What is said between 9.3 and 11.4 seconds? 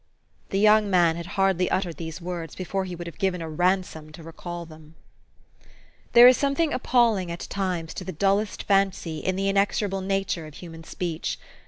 the inexorable nature of human speech.